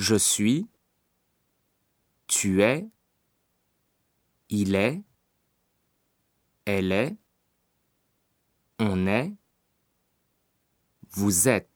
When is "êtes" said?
11.48-11.68